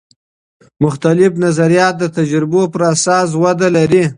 مختلف 0.83 1.31
نظریات 1.45 1.93
د 1.99 2.03
تجربو 2.17 2.61
پراساس 2.73 3.29
وده 3.43 3.67
لري. 3.77 4.03